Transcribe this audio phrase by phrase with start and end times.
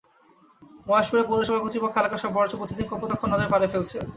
[0.87, 3.97] মহেশপুর পৌরসভা কর্তৃপক্ষ এলাকার সব বর্জ্য প্রতিদিন কপোতাক্ষ নদের পাড়ে ফেলছে।